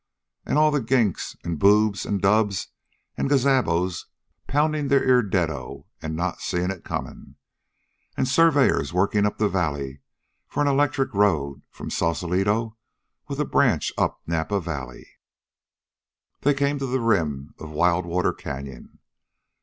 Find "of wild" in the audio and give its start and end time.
17.59-18.07